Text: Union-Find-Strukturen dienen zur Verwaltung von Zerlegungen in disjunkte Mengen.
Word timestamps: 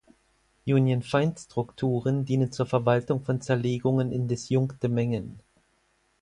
Union-Find-Strukturen 0.65 2.25
dienen 2.25 2.51
zur 2.51 2.65
Verwaltung 2.65 3.21
von 3.23 3.39
Zerlegungen 3.39 4.11
in 4.11 4.27
disjunkte 4.27 4.89
Mengen. 4.89 5.43